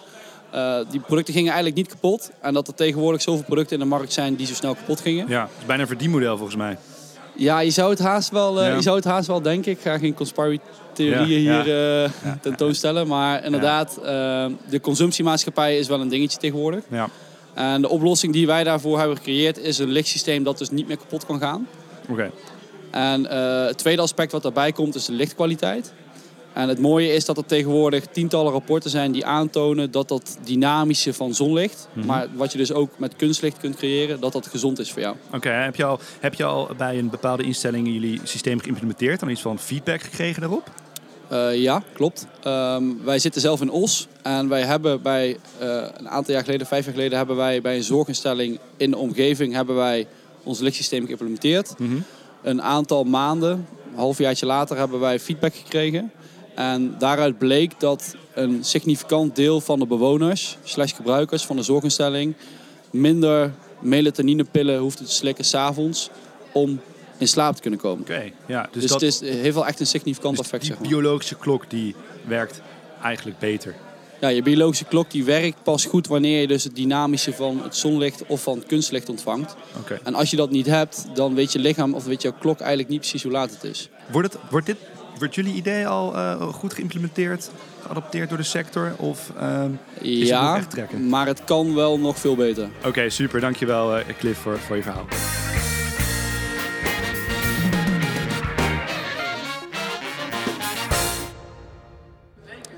Uh, 0.55 0.91
die 0.91 0.99
producten 0.99 1.33
gingen 1.33 1.53
eigenlijk 1.53 1.75
niet 1.75 1.87
kapot. 1.87 2.31
En 2.41 2.53
dat 2.53 2.67
er 2.67 2.73
tegenwoordig 2.73 3.21
zoveel 3.21 3.43
producten 3.43 3.77
in 3.77 3.83
de 3.83 3.89
markt 3.89 4.13
zijn 4.13 4.35
die 4.35 4.47
zo 4.47 4.53
snel 4.53 4.75
kapot 4.75 5.01
gingen. 5.01 5.27
Ja, 5.27 5.41
dat 5.41 5.49
is 5.59 5.65
bijna 5.65 5.81
een 5.81 5.87
verdienmodel 5.87 6.35
volgens 6.37 6.57
mij. 6.57 6.77
Ja, 7.35 7.59
je 7.59 7.69
zou 7.69 7.89
het 7.89 7.99
haast 7.99 8.29
wel, 8.29 8.61
uh, 8.61 8.67
ja. 8.67 8.75
je 8.75 8.81
zou 8.81 8.95
het 8.95 9.05
haast 9.05 9.27
wel 9.27 9.41
denken. 9.41 9.71
Ik 9.71 9.79
ga 9.81 9.97
geen 9.97 10.13
conspiracy-theorieën 10.13 11.41
ja, 11.41 11.63
hier 11.63 12.03
uh, 12.03 12.09
tentoonstellen. 12.41 13.07
Maar 13.07 13.45
inderdaad, 13.45 13.95
de 14.69 14.79
consumptiemaatschappij 14.81 15.77
is 15.77 15.87
wel 15.87 16.01
een 16.01 16.09
dingetje 16.09 16.37
tegenwoordig. 16.37 16.83
Ja. 16.89 17.09
En 17.53 17.81
de 17.81 17.89
oplossing 17.89 18.33
die 18.33 18.47
wij 18.47 18.63
daarvoor 18.63 18.97
hebben 18.99 19.17
gecreëerd 19.17 19.57
is 19.57 19.77
een 19.77 19.89
lichtsysteem 19.89 20.43
dat 20.43 20.57
dus 20.57 20.69
niet 20.69 20.87
meer 20.87 20.97
kapot 20.97 21.25
kan 21.25 21.39
gaan. 21.39 21.67
Oké. 22.09 22.31
En 22.91 23.23
het 23.67 23.77
tweede 23.77 24.01
aspect 24.01 24.31
wat 24.31 24.43
daarbij 24.43 24.71
komt 24.71 24.95
is 24.95 25.05
de 25.05 25.13
lichtkwaliteit. 25.13 25.93
En 26.53 26.69
het 26.69 26.79
mooie 26.79 27.13
is 27.13 27.25
dat 27.25 27.37
er 27.37 27.45
tegenwoordig 27.45 28.05
tientallen 28.05 28.51
rapporten 28.51 28.89
zijn 28.89 29.11
die 29.11 29.25
aantonen 29.25 29.91
dat 29.91 30.07
dat 30.07 30.37
dynamische 30.43 31.13
van 31.13 31.33
zonlicht, 31.33 31.87
mm 31.87 31.99
-hmm. 31.99 32.11
maar 32.11 32.27
wat 32.35 32.51
je 32.51 32.57
dus 32.57 32.71
ook 32.71 32.89
met 32.97 33.15
kunstlicht 33.15 33.57
kunt 33.57 33.75
creëren, 33.75 34.19
dat 34.19 34.33
dat 34.33 34.47
gezond 34.47 34.79
is 34.79 34.91
voor 34.91 35.01
jou. 35.01 35.15
Oké, 35.27 35.35
okay, 35.35 35.63
heb, 35.63 35.75
je 35.75 35.83
al, 35.83 35.99
heb 36.19 36.33
je 36.33 36.43
al 36.43 36.69
bij 36.77 36.97
een 36.97 37.09
bepaalde 37.09 37.43
instelling 37.43 37.87
jullie 37.87 38.19
systeem 38.23 38.59
geïmplementeerd 38.59 39.21
en 39.21 39.29
iets 39.29 39.41
van 39.41 39.59
feedback 39.59 40.01
gekregen 40.01 40.41
daarop? 40.41 40.69
Uh, 41.31 41.55
ja, 41.55 41.83
klopt. 41.93 42.27
Um, 42.47 43.03
wij 43.03 43.19
zitten 43.19 43.41
zelf 43.41 43.61
in 43.61 43.69
Os 43.69 44.07
en 44.21 44.49
wij 44.49 44.61
hebben 44.61 45.01
bij 45.01 45.37
uh, 45.61 45.85
een 45.93 46.09
aantal 46.09 46.33
jaar 46.33 46.43
geleden, 46.43 46.67
vijf 46.67 46.85
jaar 46.85 46.93
geleden, 46.93 47.17
hebben 47.17 47.35
wij 47.35 47.61
bij 47.61 47.75
een 47.75 47.83
zorginstelling 47.83 48.59
in 48.77 48.91
de 48.91 48.97
omgeving 48.97 49.53
hebben 49.53 49.75
wij 49.75 50.07
ons 50.43 50.59
lichtsysteem 50.59 51.05
geïmplementeerd. 51.05 51.73
Mm 51.77 51.87
-hmm. 51.87 52.03
Een 52.41 52.61
aantal 52.61 53.03
maanden, 53.03 53.51
een 53.51 53.97
halfjaartje 53.97 54.45
later, 54.45 54.77
hebben 54.77 54.99
wij 54.99 55.19
feedback 55.19 55.55
gekregen. 55.55 56.11
En 56.61 56.95
daaruit 56.97 57.37
bleek 57.37 57.79
dat 57.79 58.15
een 58.33 58.63
significant 58.63 59.35
deel 59.35 59.61
van 59.61 59.79
de 59.79 59.85
bewoners, 59.85 60.57
slash 60.63 60.95
gebruikers 60.95 61.45
van 61.45 61.55
de 61.55 61.61
zorginstelling, 61.61 62.35
minder 62.89 63.53
melatoninepillen 63.79 64.79
hoefde 64.79 65.03
te 65.03 65.11
slikken 65.11 65.45
s'avonds 65.45 66.09
om 66.51 66.79
in 67.17 67.27
slaap 67.27 67.55
te 67.55 67.61
kunnen 67.61 67.79
komen. 67.79 68.01
Oké, 68.01 68.11
okay, 68.11 68.33
ja. 68.45 68.69
Dus, 68.71 68.81
dus 68.81 68.91
dat, 68.91 69.01
het 69.01 69.09
is, 69.09 69.19
heeft 69.41 69.55
wel 69.55 69.67
echt 69.67 69.79
een 69.79 69.87
significant 69.87 70.37
dus 70.37 70.45
effect. 70.45 70.61
Die 70.61 70.71
zeg 70.71 70.79
maar. 70.79 70.89
biologische 70.89 71.35
klok 71.35 71.69
die 71.69 71.95
werkt 72.27 72.61
eigenlijk 73.01 73.39
beter. 73.39 73.75
Ja, 74.19 74.27
je 74.27 74.41
biologische 74.41 74.85
klok 74.85 75.11
die 75.11 75.23
werkt 75.23 75.63
pas 75.63 75.85
goed 75.85 76.07
wanneer 76.07 76.41
je 76.41 76.47
dus 76.47 76.63
het 76.63 76.75
dynamische 76.75 77.33
van 77.33 77.63
het 77.63 77.75
zonlicht 77.75 78.23
of 78.27 78.43
van 78.43 78.57
het 78.57 78.67
kunstlicht 78.67 79.09
ontvangt. 79.09 79.55
Okay. 79.79 79.99
En 80.03 80.15
als 80.15 80.29
je 80.29 80.35
dat 80.35 80.49
niet 80.49 80.65
hebt, 80.65 81.05
dan 81.13 81.35
weet 81.35 81.51
je 81.51 81.59
lichaam 81.59 81.93
of 81.93 82.05
weet 82.05 82.21
jouw 82.21 82.33
klok 82.39 82.59
eigenlijk 82.59 82.89
niet 82.89 82.99
precies 82.99 83.23
hoe 83.23 83.31
laat 83.31 83.49
het 83.51 83.63
is. 83.63 83.89
Wordt, 84.11 84.33
het, 84.33 84.41
wordt 84.49 84.65
dit 84.65 84.77
Wordt 85.21 85.35
jullie 85.35 85.53
idee 85.53 85.87
al 85.87 86.15
uh, 86.15 86.41
goed 86.41 86.73
geïmplementeerd, 86.73 87.51
geadopteerd 87.81 88.29
door 88.29 88.37
de 88.37 88.43
sector? 88.43 88.93
Of 88.97 89.31
uh, 89.41 89.63
is 89.99 90.27
ja, 90.27 90.49
het 90.49 90.57
echt 90.57 90.69
trekken? 90.69 91.09
maar 91.09 91.27
het 91.27 91.43
kan 91.43 91.75
wel 91.75 91.99
nog 91.99 92.17
veel 92.19 92.35
beter. 92.35 92.63
Oké, 92.77 92.87
okay, 92.87 93.09
super. 93.09 93.39
Dankjewel 93.39 93.97
uh, 93.97 94.03
Cliff 94.17 94.39
voor, 94.39 94.59
voor 94.59 94.75
je 94.75 94.83
verhaal. 94.83 95.05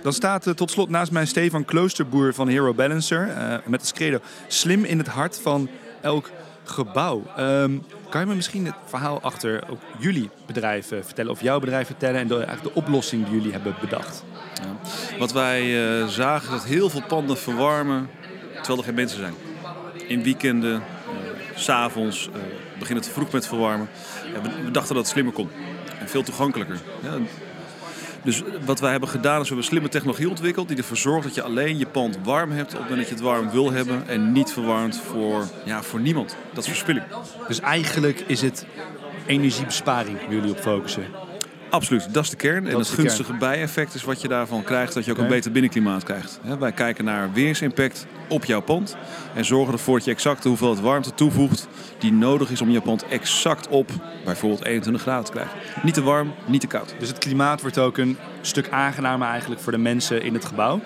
Dan 0.01 0.13
staat 0.13 0.47
uh, 0.47 0.53
tot 0.53 0.71
slot 0.71 0.89
naast 0.89 1.12
mij 1.12 1.25
Stefan 1.25 1.65
Kloosterboer 1.65 2.33
van 2.33 2.47
Hero 2.47 2.73
Balancer. 2.73 3.27
Uh, 3.27 3.55
met 3.65 3.81
het 3.81 3.93
credo 3.93 4.19
slim 4.47 4.83
in 4.83 4.97
het 4.97 5.07
hart 5.07 5.39
van 5.39 5.69
elk 6.01 6.29
gebouw. 6.63 7.24
Um, 7.39 7.84
kan 8.10 8.22
je 8.22 8.27
me 8.27 8.36
misschien 8.36 8.65
het 8.65 8.75
verhaal 8.86 9.22
achter 9.22 9.63
ook 9.70 9.79
jullie 10.00 10.29
bedrijf 10.46 10.88
vertellen, 10.88 11.32
of 11.32 11.41
jouw 11.41 11.60
bedrijf 11.60 11.86
vertellen 11.86 12.20
en 12.20 12.27
de, 12.27 12.48
de 12.62 12.74
oplossing 12.74 13.25
die 13.25 13.36
jullie 13.36 13.51
hebben 13.51 13.75
bedacht? 13.82 14.24
Ja. 14.53 15.17
Wat 15.17 15.32
wij 15.32 15.63
uh, 15.63 16.08
zagen 16.08 16.51
dat 16.51 16.63
heel 16.63 16.89
veel 16.89 17.03
panden 17.08 17.38
verwarmen 17.38 18.10
terwijl 18.53 18.77
er 18.77 18.84
geen 18.84 18.93
mensen 18.93 19.20
zijn. 19.20 19.34
In 20.08 20.24
weekenden, 20.24 20.74
uh, 20.74 20.79
s'avonds, 21.55 22.27
uh, 22.27 22.41
beginnen 22.79 23.03
te 23.03 23.12
vroeg 23.12 23.32
met 23.32 23.48
verwarmen. 23.48 23.89
We, 24.43 24.63
we, 24.63 24.72
dachten 24.72 24.96
dat 24.96 25.03
het 25.03 25.13
slimmer 25.13 25.34
kon 25.34 25.50
en 26.00 26.10
veel 26.10 26.24
toegankelijker. 26.24 26.79
Ja, 27.01 27.17
dus 28.23 28.43
wat 28.65 28.79
wij 28.79 28.91
hebben 28.91 29.09
gedaan 29.09 29.35
is 29.35 29.41
we 29.41 29.47
hebben 29.47 29.65
slimme 29.65 29.89
technologie 29.89 30.29
ontwikkeld 30.29 30.67
die 30.67 30.77
ervoor 30.77 30.97
zorgt 30.97 31.23
dat 31.23 31.35
je 31.35 31.41
alleen 31.41 31.77
je 31.77 31.85
pand 31.85 32.17
warm 32.23 32.51
hebt 32.51 32.73
op 32.73 32.79
het 32.79 32.89
moment 32.89 32.99
dat 32.99 33.07
je 33.07 33.13
het 33.13 33.23
warm 33.23 33.51
wil 33.51 33.71
hebben 33.71 34.07
en 34.07 34.31
niet 34.31 34.51
verwarmd 34.51 34.99
voor, 34.99 35.45
ja, 35.65 35.83
voor 35.83 35.99
niemand. 35.99 36.35
Dat 36.53 36.63
is 36.63 36.69
verspilling. 36.69 37.05
Dus 37.47 37.59
eigenlijk 37.59 38.23
is 38.27 38.41
het 38.41 38.65
energiebesparing 39.25 40.19
waar 40.21 40.33
jullie 40.33 40.51
op 40.51 40.59
focussen? 40.59 41.05
Absoluut, 41.69 42.13
dat 42.13 42.23
is 42.23 42.29
de 42.29 42.35
kern. 42.35 42.67
en 42.67 42.77
het 42.77 42.89
gunstige 42.89 43.33
bijeffect 43.33 43.93
is 43.93 44.03
wat 44.03 44.21
je 44.21 44.27
daarvan 44.27 44.63
krijgt, 44.63 44.93
dat 44.93 45.05
je 45.05 45.11
ook 45.11 45.17
een 45.17 45.27
beter 45.27 45.51
binnenklimaat 45.51 46.03
krijgt. 46.03 46.39
Wij 46.59 46.71
kijken 46.71 47.05
naar 47.05 47.33
weersimpact 47.33 48.05
op 48.33 48.45
jouw 48.45 48.61
pand 48.61 48.95
en 49.35 49.45
zorgen 49.45 49.73
ervoor 49.73 49.95
dat 49.95 50.05
je 50.05 50.11
exact 50.11 50.43
de 50.43 50.49
hoeveelheid 50.49 50.81
warmte 50.81 51.13
toevoegt 51.13 51.67
die 51.99 52.13
nodig 52.13 52.51
is 52.51 52.61
om 52.61 52.69
je 52.69 52.81
pand 52.81 53.07
exact 53.07 53.67
op 53.67 53.89
bijvoorbeeld 54.25 54.65
21 54.65 55.01
graden 55.01 55.25
te 55.25 55.31
krijgen. 55.31 55.59
Niet 55.83 55.93
te 55.93 56.01
warm, 56.01 56.33
niet 56.45 56.61
te 56.61 56.67
koud. 56.67 56.95
Dus 56.99 57.07
het 57.07 57.17
klimaat 57.17 57.61
wordt 57.61 57.77
ook 57.77 57.97
een 57.97 58.17
stuk 58.41 58.69
aangenamer 58.69 59.27
eigenlijk 59.27 59.61
voor 59.61 59.71
de 59.71 59.77
mensen 59.77 60.23
in 60.23 60.33
het 60.33 60.45
gebouw. 60.45 60.81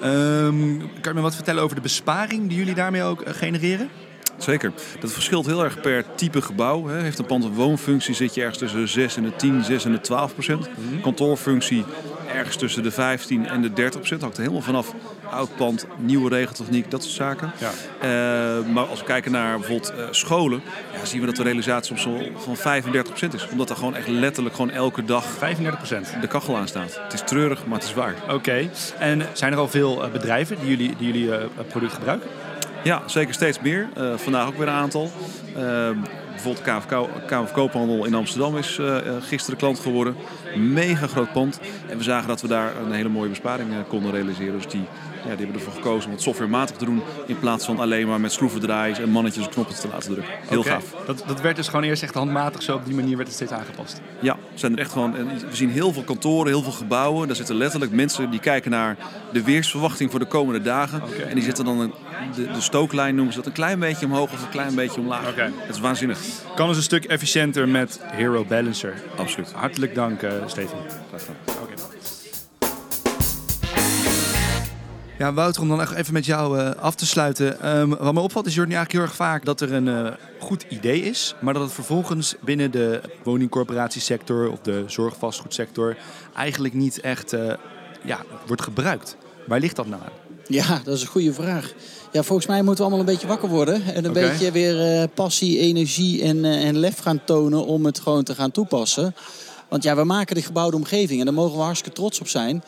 Ehm, 0.00 0.78
kan 0.78 1.12
je 1.12 1.14
me 1.14 1.20
wat 1.20 1.34
vertellen 1.34 1.62
over 1.62 1.76
de 1.76 1.82
besparing 1.82 2.48
die 2.48 2.58
jullie 2.58 2.74
daarmee 2.74 3.02
ook 3.02 3.20
eh, 3.20 3.34
genereren? 3.34 3.88
Zeker. 4.36 4.72
Dat 5.00 5.12
verschilt 5.12 5.46
heel 5.46 5.64
erg 5.64 5.80
per 5.80 6.04
type 6.14 6.42
gebouw. 6.42 6.86
Heeft 6.86 7.18
een 7.18 7.26
pand 7.26 7.44
een 7.44 7.54
woonfunctie 7.54 8.14
zit 8.14 8.34
je 8.34 8.40
ergens 8.40 8.58
tussen 8.58 8.80
de 8.80 8.86
6 8.86 9.16
en 9.16 9.22
de 9.22 9.36
10, 9.36 9.64
6 9.64 9.84
en 9.84 9.92
de 9.92 10.00
12 10.00 10.32
procent. 10.32 10.68
Kantoorfunctie 11.02 11.84
ergens 12.32 12.56
tussen 12.56 12.82
de 12.82 12.90
15 12.90 13.46
en 13.46 13.62
de 13.62 13.72
30 13.72 14.00
procent. 14.00 14.20
Hangt 14.20 14.36
er 14.36 14.42
helemaal 14.42 14.64
vanaf. 14.64 14.94
Oud 15.30 15.56
pand, 15.56 15.86
nieuwe 15.98 16.28
regeltechniek, 16.28 16.90
dat 16.90 17.02
soort 17.02 17.14
zaken. 17.14 17.52
Ja. 17.58 17.70
Eh, 18.00 18.66
maar 18.66 18.84
als 18.84 18.98
we 18.98 19.04
kijken 19.04 19.32
naar 19.32 19.58
bijvoorbeeld 19.58 19.92
eh, 19.94 20.04
scholen, 20.10 20.62
ja, 20.92 21.04
zien 21.04 21.20
we 21.20 21.26
dat 21.26 21.36
de 21.36 21.42
realisatie 21.42 21.96
soms 21.98 22.22
van 22.36 22.56
35 22.56 23.10
procent 23.12 23.34
is. 23.34 23.48
Omdat 23.48 23.70
er 23.70 23.76
gewoon 23.76 23.96
echt 23.96 24.08
letterlijk 24.08 24.54
gewoon 24.54 24.70
elke 24.70 25.04
dag 25.04 25.24
35 25.24 25.78
procent. 25.78 26.14
de 26.20 26.26
kachel 26.26 26.56
aan 26.56 26.68
staat. 26.68 27.00
Het 27.02 27.12
is 27.12 27.22
treurig, 27.24 27.66
maar 27.66 27.78
het 27.78 27.88
is 27.88 27.94
waar. 27.94 28.14
Oké. 28.30 28.68
En 28.98 29.22
zijn 29.32 29.52
er 29.52 29.58
al 29.58 29.68
veel 29.68 30.04
eh, 30.04 30.10
bedrijven 30.10 30.56
die 30.60 30.68
jullie, 30.68 30.96
die 30.96 31.12
jullie 31.12 31.38
product 31.68 31.92
gebruiken? 31.92 32.28
Ja, 32.82 33.02
zeker 33.06 33.34
steeds 33.34 33.60
meer. 33.60 33.88
Vandaag 34.16 34.46
ook 34.46 34.56
weer 34.56 34.68
een 34.68 34.74
aantal. 34.74 35.10
Eh, 35.56 35.90
bijvoorbeeld 36.42 36.84
KFK, 36.84 37.26
KFK 37.26 37.52
Koophandel 37.52 38.04
in 38.04 38.14
Amsterdam 38.14 38.56
is 38.56 38.78
eh, 38.78 38.96
eh, 38.96 39.22
gisteren 39.22 39.58
klant 39.58 39.78
geworden. 39.78 40.16
Mega 40.56 41.06
groot 41.06 41.32
pand. 41.32 41.60
En 41.88 41.96
we 41.96 42.02
zagen 42.02 42.28
dat 42.28 42.40
we 42.40 42.48
daar 42.48 42.76
een 42.76 42.92
hele 42.92 43.08
mooie 43.08 43.28
besparing 43.28 43.70
eh, 43.70 43.78
konden 43.88 44.12
realiseren. 44.12 44.52
Dus 44.52 44.68
die, 44.68 44.84
ja, 45.24 45.28
die 45.28 45.44
hebben 45.44 45.54
ervoor 45.54 45.72
gekozen 45.72 46.06
om 46.06 46.14
het 46.14 46.22
softwarematig 46.22 46.76
te 46.76 46.84
doen. 46.84 47.02
In 47.26 47.38
plaats 47.38 47.64
van 47.64 47.78
alleen 47.78 48.08
maar 48.08 48.20
met 48.20 48.32
schroevendraaiers 48.32 48.98
en 48.98 49.10
mannetjes 49.10 49.44
op 49.44 49.50
knoppen 49.50 49.74
te 49.74 49.88
laten 49.88 50.12
drukken. 50.12 50.34
Heel 50.48 50.62
gaaf. 50.62 50.94
Dat, 51.06 51.24
dat 51.26 51.40
werd 51.40 51.56
dus 51.56 51.68
gewoon 51.68 51.84
eerst 51.84 52.02
echt 52.02 52.14
handmatig 52.14 52.62
zo. 52.62 52.74
Op 52.74 52.84
die 52.84 52.94
manier 52.94 53.16
werd 53.16 53.28
het 53.28 53.36
steeds 53.36 53.52
aangepast. 53.52 54.00
Ja, 54.20 54.36
zijn 54.54 54.72
er 54.72 54.78
echt 54.78 54.92
gewoon. 54.92 55.16
en 55.16 55.26
We 55.26 55.56
zien 55.56 55.70
heel 55.70 55.92
veel 55.92 56.02
kantoren, 56.02 56.52
heel 56.52 56.62
veel 56.62 56.72
gebouwen. 56.72 57.26
Daar 57.26 57.36
zitten 57.36 57.54
letterlijk 57.54 57.92
mensen 57.92 58.30
die 58.30 58.40
kijken 58.40 58.70
naar 58.70 58.96
de 59.32 59.42
weersverwachting 59.42 60.10
voor 60.10 60.20
de 60.20 60.26
komende 60.26 60.62
dagen. 60.62 61.02
En 61.28 61.34
die 61.34 61.44
zetten 61.44 61.64
dan 61.64 61.80
een, 61.80 61.92
de, 62.34 62.50
de 62.50 62.60
stooklijn, 62.60 63.14
noemen 63.14 63.32
ze 63.32 63.38
dat, 63.38 63.48
een 63.48 63.54
klein 63.54 63.78
beetje 63.78 64.06
omhoog 64.06 64.32
of 64.32 64.42
een 64.42 64.48
klein 64.48 64.74
beetje 64.74 65.00
omlaag. 65.00 65.28
Oké. 65.28 65.50
Het 65.56 65.74
is 65.74 65.80
waanzinnig. 65.80 66.18
Kan 66.54 66.68
dus 66.68 66.76
een 66.76 66.82
stuk 66.82 67.04
efficiënter 67.04 67.68
met 67.68 68.00
Hero 68.02 68.44
Balancer. 68.44 68.94
Absoluut. 69.16 69.52
Hartelijk 69.52 69.94
dank, 69.94 70.22
eh 70.22 70.30
Steven. 70.46 70.78
Graag 71.08 71.20
gedaan. 71.20 71.61
Ja, 75.22 75.32
Wouter, 75.32 75.62
om 75.62 75.68
dan 75.68 75.80
echt 75.80 75.92
even 75.92 76.12
met 76.12 76.24
jou 76.24 76.58
eh, 76.58 76.70
af 76.70 76.94
te 76.94 77.06
sluiten. 77.06 77.60
Ehm, 77.60 77.88
wat 77.88 78.14
me 78.14 78.20
opvalt 78.20 78.46
is, 78.46 78.54
nu 78.54 78.60
eigenlijk 78.60 78.92
heel 78.92 79.00
erg 79.00 79.14
vaak 79.14 79.44
dat 79.44 79.60
er 79.60 79.72
een 79.72 79.88
eh, 79.88 80.12
goed 80.38 80.64
idee 80.68 81.02
is, 81.02 81.34
maar 81.40 81.54
dat 81.54 81.62
het 81.62 81.72
vervolgens 81.72 82.34
binnen 82.40 82.70
de 82.70 83.00
woningcorporatiesector 83.22 84.50
of 84.50 84.58
de 84.60 84.84
zorgvastgoedsector 84.86 85.96
eigenlijk 86.34 86.74
niet 86.74 87.00
echt 87.00 87.32
eh, 87.32 87.54
ja, 88.04 88.20
wordt 88.46 88.62
gebruikt. 88.62 89.16
Waar 89.46 89.60
ligt 89.60 89.76
dat 89.76 89.86
nou 89.86 90.02
aan? 90.02 90.36
Ja, 90.46 90.80
dat 90.84 90.96
is 90.96 91.02
een 91.02 91.08
goede 91.08 91.32
vraag. 91.32 91.72
Ja, 92.12 92.22
volgens 92.22 92.46
mij 92.46 92.62
moeten 92.62 92.76
we 92.76 92.90
allemaal 92.90 93.06
een 93.06 93.12
beetje 93.12 93.26
wakker 93.26 93.48
worden. 93.48 93.94
En 93.94 94.04
een 94.04 94.12
beetje 94.12 94.52
weer 94.52 95.08
passie, 95.08 95.58
energie 95.58 96.22
en, 96.22 96.44
en 96.44 96.78
lef 96.78 96.98
gaan 96.98 97.24
tonen 97.24 97.66
om 97.66 97.84
het 97.84 98.00
gewoon 98.00 98.24
te 98.24 98.34
gaan 98.34 98.50
toepassen. 98.50 99.14
Want 99.68 99.82
ja, 99.82 99.96
we 99.96 100.04
maken 100.04 100.34
de 100.34 100.42
gebouwde 100.42 100.76
omgeving 100.76 101.18
en 101.18 101.24
daar 101.24 101.34
mogen 101.34 101.56
we 101.56 101.64
hartstikke 101.64 101.96
trots 101.96 102.20
op 102.20 102.28
zijn. 102.28 102.62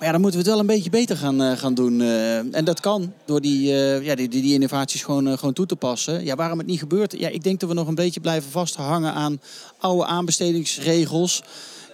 Maar 0.00 0.08
ja, 0.08 0.14
dan 0.14 0.24
moeten 0.24 0.40
we 0.40 0.46
het 0.46 0.56
wel 0.56 0.66
een 0.68 0.74
beetje 0.74 0.90
beter 0.90 1.16
gaan, 1.16 1.42
eh, 1.42 1.56
gaan 1.56 1.74
doen. 1.74 2.00
eh. 2.00 2.36
en 2.38 2.64
dat 2.64 2.80
kan 2.80 3.12
door 3.24 3.40
die, 3.40 3.72
eh, 3.72 4.04
ja, 4.04 4.14
die, 4.14 4.28
die, 4.28 4.52
innovaties 4.54 5.02
gewoon, 5.02 5.38
gewoon 5.38 5.54
toe 5.54 5.66
te 5.66 5.76
passen. 5.76 6.24
Ja, 6.24 6.34
waarom 6.34 6.58
het 6.58 6.66
niet 6.66 6.78
gebeurt? 6.78 7.14
Ja, 7.18 7.28
ik 7.28 7.42
denk 7.42 7.60
dat 7.60 7.68
we 7.68 7.74
nog 7.74 7.88
een 7.88 7.94
beetje 7.94 8.20
blijven 8.20 8.50
vasthangen 8.50 9.12
aan 9.12 9.40
oude 9.78 10.04
aanbestedingsregels. 10.06 11.42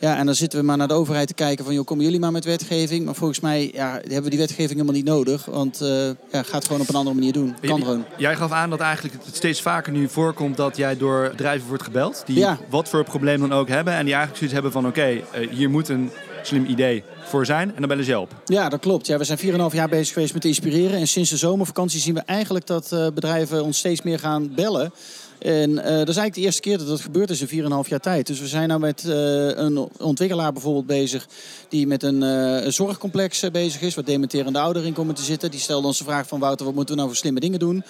Ja, 0.00 0.16
en 0.16 0.26
dan 0.26 0.34
zitten 0.34 0.58
we 0.58 0.64
maar 0.64 0.76
naar 0.76 0.88
de 0.88 0.94
overheid 0.94 1.28
te 1.28 1.34
kijken 1.34 1.64
van... 1.64 1.74
joh, 1.74 1.84
komen 1.84 2.04
jullie 2.04 2.20
maar 2.20 2.32
met 2.32 2.44
wetgeving. 2.44 3.04
Maar 3.04 3.14
volgens 3.14 3.40
mij 3.40 3.70
ja, 3.74 3.90
hebben 3.92 4.22
we 4.22 4.30
die 4.30 4.38
wetgeving 4.38 4.70
helemaal 4.72 4.94
niet 4.94 5.04
nodig. 5.04 5.44
Want 5.44 5.80
eh 5.80 6.06
ja, 6.32 6.42
ga 6.42 6.56
het 6.56 6.66
gewoon 6.66 6.80
op 6.80 6.88
een 6.88 6.94
andere 6.94 7.14
manier 7.14 7.32
doen. 7.32 7.54
Kan 7.60 7.80
gewoon. 7.82 8.04
Jij 8.16 8.36
gaf 8.36 8.50
aan 8.52 8.70
dat 8.70 8.80
eigenlijk 8.80 9.24
het 9.24 9.36
steeds 9.36 9.62
vaker 9.62 9.92
nu 9.92 10.08
voorkomt 10.08 10.56
dat 10.56 10.76
jij 10.76 10.96
door 10.96 11.28
bedrijven 11.30 11.68
wordt 11.68 11.82
gebeld. 11.82 12.22
Die 12.26 12.38
Ja. 12.38 12.58
wat 12.70 12.88
voor 12.88 13.04
probleem 13.04 13.40
dan 13.40 13.52
ook 13.52 13.68
hebben. 13.68 13.92
En 13.94 14.04
die 14.04 14.14
eigenlijk 14.14 14.36
zoiets 14.36 14.54
hebben 14.54 14.72
van 14.72 14.86
oké, 14.86 15.20
hier 15.50 15.70
moet 15.70 15.88
een 15.88 16.10
slim 16.46 16.64
idee 16.64 17.04
voor 17.24 17.46
zijn. 17.46 17.68
En 17.68 17.78
dan 17.78 17.88
bellen 17.88 18.04
ze 18.04 18.18
op. 18.18 18.34
Ja, 18.44 18.68
dat 18.68 18.80
klopt. 18.80 19.06
Ja, 19.06 19.18
we 19.18 19.24
zijn 19.24 19.38
4,5 19.38 19.44
jaar 19.72 19.88
bezig 19.88 20.12
geweest 20.14 20.34
met 20.34 20.44
inspireren. 20.44 20.98
En 20.98 21.08
sinds 21.08 21.30
de 21.30 21.36
zomervakantie 21.36 22.00
zien 22.00 22.14
we 22.14 22.20
eigenlijk 22.20 22.66
dat 22.66 22.92
eh, 22.92 23.06
bedrijven 23.14 23.64
ons 23.64 23.78
steeds 23.78 24.02
meer 24.02 24.18
gaan 24.18 24.54
bellen. 24.54 24.92
En 25.38 25.78
eh, 25.78 25.84
dat 25.84 26.08
is 26.08 26.16
eigenlijk 26.16 26.34
de 26.34 26.40
eerste 26.40 26.60
keer 26.60 26.78
dat 26.78 26.86
dat 26.86 27.00
gebeurd 27.00 27.30
is 27.30 27.40
in 27.40 27.64
4,5 27.84 27.88
jaar 27.88 28.00
tijd. 28.00 28.26
Dus 28.26 28.40
we 28.40 28.46
zijn 28.46 28.68
nou 28.68 28.80
met 28.80 29.04
eh, 29.04 29.48
een 29.48 29.88
ontwikkelaar 29.98 30.52
bijvoorbeeld 30.52 30.86
bezig... 30.86 31.26
die 31.68 31.86
met 31.86 32.02
een, 32.02 32.22
eh, 32.22 32.64
een 32.64 32.72
zorgcomplex 32.72 33.50
bezig 33.50 33.80
is... 33.80 33.94
waar 33.94 34.04
dementerende 34.04 34.58
ouderen 34.58 34.88
in 34.88 34.94
komen 34.94 35.14
te 35.14 35.22
zitten. 35.22 35.50
Die 35.50 35.60
stelde 35.60 35.86
ons 35.86 35.98
de 35.98 36.04
vraag 36.04 36.26
van... 36.28 36.40
Wouter, 36.40 36.66
wat 36.66 36.74
moeten 36.74 36.94
we 36.94 37.00
nou 37.00 37.12
voor 37.12 37.20
slimme 37.20 37.40
dingen 37.40 37.58
doen? 37.58 37.84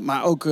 Maar 0.00 0.24
ook 0.24 0.44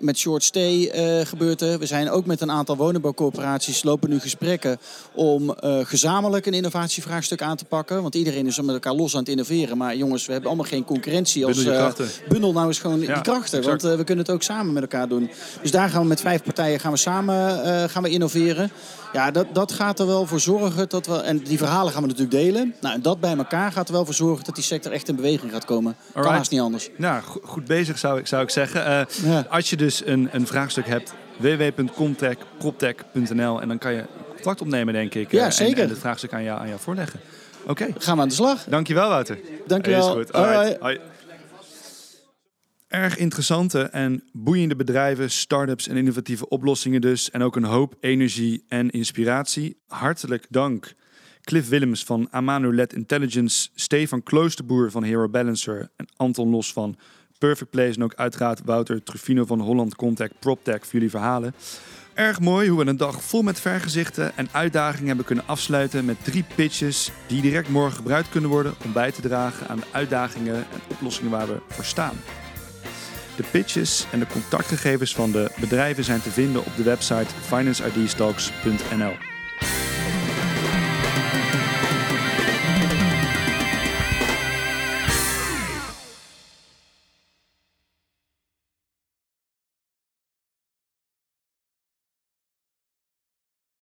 met- 0.00 0.18
short 0.18 0.44
stay 0.44 0.90
gebeurt 1.24 1.60
er. 1.60 1.78
We 1.78 1.86
zijn 1.86 2.10
ook 2.10 2.26
met 2.26 2.40
een 2.40 2.50
aantal 2.50 2.76
woningbouwcorporaties... 2.76 3.82
lopen 3.82 4.10
nu 4.10 4.20
gesprekken 4.20 4.78
om 5.12 5.54
gezamenlijk 5.82 6.46
een 6.46 6.52
innovatievraagstuk 6.54 7.42
aan 7.42 7.56
te 7.56 7.64
pakken. 7.64 8.02
Want 8.02 8.14
iedereen 8.14 8.46
is 8.46 8.60
met 8.60 8.74
elkaar 8.74 8.94
los 8.94 9.14
aan 9.14 9.20
het 9.20 9.28
innoveren. 9.28 9.76
Maar 9.76 9.96
jongens, 9.96 10.26
we 10.26 10.32
hebben 10.32 10.50
allemaal 10.50 10.68
geen 10.68 10.84
concurrentie 10.84 11.46
als... 11.46 11.64
Bundel 12.28 12.52
nou 12.52 12.66
eens 12.66 12.78
gewoon 12.78 13.00
Ja, 13.00 13.14
die 13.14 13.22
krachten. 13.22 13.58
exact. 13.58 13.82
Want 13.82 13.96
we 13.96 14.04
kunnen 14.04 14.24
het 14.24 14.34
ook 14.34 14.42
samen 14.42 14.72
met 14.72 14.82
elkaar 14.82 14.95
doen. 15.04 15.30
Dus 15.62 15.70
daar 15.70 15.88
gaan 15.88 16.02
we 16.02 16.08
met 16.08 16.20
vijf 16.20 16.42
partijen 16.42 16.80
gaan 16.80 16.92
we 16.92 16.98
samen 16.98 17.62
eh, 17.64 17.84
gaan 17.88 18.02
we 18.02 18.08
innoveren. 18.08 18.70
Ja, 19.12 19.30
dat, 19.30 19.46
dat 19.52 19.72
gaat 19.72 19.98
er 19.98 20.06
wel 20.06 20.26
voor 20.26 20.40
zorgen 20.40 20.88
dat 20.88 21.06
we... 21.06 21.20
En 21.20 21.38
die 21.38 21.58
verhalen 21.58 21.92
gaan 21.92 22.02
we 22.02 22.08
natuurlijk 22.08 22.36
delen. 22.36 22.74
Nou, 22.80 22.94
en 22.94 23.02
dat 23.02 23.20
bij 23.20 23.36
elkaar 23.36 23.72
gaat 23.72 23.88
er 23.88 23.94
wel 23.94 24.04
voor 24.04 24.14
zorgen 24.14 24.44
dat 24.44 24.54
die 24.54 24.64
sector 24.64 24.92
echt 24.92 25.08
in 25.08 25.16
beweging 25.16 25.52
gaat 25.52 25.64
komen. 25.64 25.96
Kan 26.04 26.14
Alright. 26.14 26.36
haast 26.38 26.50
niet 26.50 26.60
anders. 26.60 26.88
Nou, 26.96 27.22
go- 27.22 27.40
goed 27.42 27.64
bezig 27.64 27.98
zou 27.98 28.18
ik, 28.18 28.26
zou 28.26 28.42
ik 28.42 28.50
zeggen. 28.50 28.84
Eh, 28.86 29.00
Ja. 29.22 29.46
Als 29.50 29.70
je 29.70 29.76
dus 29.76 30.06
een, 30.06 30.28
een 30.32 30.46
vraagstuk 30.46 30.86
hebt, 30.86 31.12
www.comtech.proptech.nl 31.36 33.60
en 33.60 33.68
dan 33.68 33.78
kan 33.78 33.92
je 33.92 34.04
contact 34.34 34.60
opnemen, 34.60 34.94
denk 34.94 35.14
ik. 35.14 35.30
Ja, 35.32 35.38
eh, 35.38 35.44
en- 35.46 35.52
zeker. 35.52 35.82
En, 35.82 35.88
het 35.88 35.98
vraagstuk 35.98 36.32
aan 36.32 36.42
jou, 36.42 36.60
aan 36.60 36.68
jou 36.68 36.80
voorleggen. 36.80 37.20
Oké, 37.66 37.86
Gaan 37.98 38.16
we 38.16 38.22
aan 38.22 38.28
de 38.28 38.34
slag. 38.34 38.64
dankjewel 38.68 39.08
Wouter. 39.08 39.38
Dankjewel. 39.66 40.08
Is 40.08 40.14
goed. 40.14 40.32
Alright. 40.32 40.56
hoi. 40.64 40.76
Hoi. 40.80 40.98
Erg 42.88 43.16
interessante 43.16 43.82
en 43.82 44.22
boeiende 44.32 44.76
bedrijven, 44.76 45.30
start-ups 45.30 45.88
en 45.88 45.96
innovatieve 45.96 46.48
oplossingen 46.48 47.00
dus. 47.00 47.30
En 47.30 47.42
ook 47.42 47.56
een 47.56 47.64
hoop 47.64 47.94
energie 48.00 48.64
en 48.68 48.90
inspiratie. 48.90 49.76
Hartelijk 49.86 50.46
dank 50.48 50.94
Cliff 51.40 51.68
Willems 51.68 52.04
van 52.04 52.28
Amano 52.30 52.72
LED 52.72 52.92
Intelligence, 52.92 53.68
Stefan 53.74 54.22
Kloosterboer 54.22 54.90
van 54.90 55.02
Hero 55.02 55.28
Balancer 55.28 55.90
en 55.96 56.06
Anton 56.16 56.50
Los 56.50 56.72
van 56.72 56.96
Perfect 57.38 57.70
Place. 57.70 57.94
En 57.94 58.04
ook 58.04 58.14
uiteraard 58.14 58.60
Wouter 58.64 59.02
Trufino 59.02 59.44
van 59.44 59.60
Holland 59.60 59.96
Contact 59.96 60.38
PropTech 60.38 60.80
voor 60.80 60.92
jullie 60.92 61.10
verhalen. 61.10 61.54
Erg 62.14 62.40
mooi 62.40 62.68
hoe 62.68 62.84
we 62.84 62.90
een 62.90 62.96
dag 62.96 63.22
vol 63.22 63.42
met 63.42 63.60
vergezichten 63.60 64.36
en 64.36 64.48
uitdagingen 64.52 65.06
hebben 65.06 65.24
kunnen 65.24 65.46
afsluiten 65.46 66.04
met 66.04 66.24
drie 66.24 66.44
pitches 66.54 67.10
die 67.26 67.42
direct 67.42 67.68
morgen 67.68 67.96
gebruikt 67.96 68.28
kunnen 68.28 68.50
worden 68.50 68.74
om 68.84 68.92
bij 68.92 69.12
te 69.12 69.20
dragen 69.20 69.68
aan 69.68 69.76
de 69.76 69.86
uitdagingen 69.92 70.56
en 70.56 70.80
oplossingen 70.90 71.30
waar 71.30 71.46
we 71.46 71.60
voor 71.68 71.84
staan. 71.84 72.16
De 73.36 73.44
pitches 73.50 74.06
en 74.12 74.18
de 74.18 74.26
contactgegevens 74.26 75.14
van 75.14 75.30
de 75.30 75.50
bedrijven 75.60 76.04
zijn 76.04 76.22
te 76.22 76.30
vinden 76.30 76.64
op 76.64 76.76
de 76.76 76.82
website 76.82 77.34
financeidstalks.nl. 77.42 79.35